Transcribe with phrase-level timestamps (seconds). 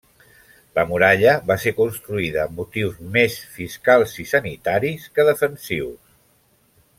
[0.77, 6.17] La muralla va ser construïda amb motius més fiscals i sanitaris que defensius.